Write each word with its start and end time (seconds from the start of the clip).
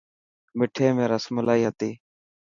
مٺي 0.57 0.87
۾ 0.97 1.03
رسملائي 1.13 1.61
هتي. 1.69 1.91